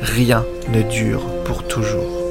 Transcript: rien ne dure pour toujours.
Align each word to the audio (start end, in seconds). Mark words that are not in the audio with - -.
rien 0.00 0.44
ne 0.72 0.82
dure 0.82 1.22
pour 1.44 1.66
toujours. 1.66 2.29